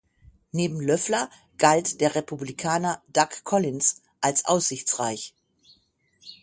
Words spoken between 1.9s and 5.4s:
der Republikaner Doug Collins als aussichtsreich.